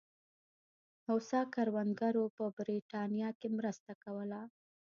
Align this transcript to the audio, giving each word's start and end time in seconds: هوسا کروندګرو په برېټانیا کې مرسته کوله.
هوسا 1.07 1.41
کروندګرو 1.53 2.23
په 2.37 2.45
برېټانیا 2.57 3.29
کې 3.39 3.47
مرسته 3.57 3.91
کوله. 4.03 4.41